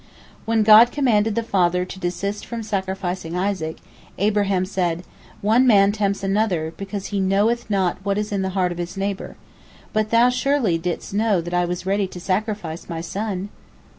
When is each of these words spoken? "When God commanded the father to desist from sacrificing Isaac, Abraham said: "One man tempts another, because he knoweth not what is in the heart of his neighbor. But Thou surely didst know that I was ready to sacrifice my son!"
"When 0.47 0.63
God 0.63 0.91
commanded 0.91 1.35
the 1.35 1.43
father 1.43 1.85
to 1.85 1.99
desist 1.99 2.43
from 2.43 2.63
sacrificing 2.63 3.35
Isaac, 3.37 3.77
Abraham 4.17 4.65
said: 4.65 5.03
"One 5.41 5.67
man 5.67 5.91
tempts 5.91 6.23
another, 6.23 6.73
because 6.75 7.09
he 7.13 7.19
knoweth 7.19 7.69
not 7.69 7.99
what 8.03 8.17
is 8.17 8.31
in 8.31 8.41
the 8.41 8.49
heart 8.57 8.71
of 8.71 8.79
his 8.79 8.97
neighbor. 8.97 9.35
But 9.93 10.09
Thou 10.09 10.29
surely 10.29 10.79
didst 10.79 11.13
know 11.13 11.39
that 11.41 11.53
I 11.53 11.65
was 11.65 11.85
ready 11.85 12.07
to 12.07 12.19
sacrifice 12.19 12.89
my 12.89 13.01
son!" 13.01 13.49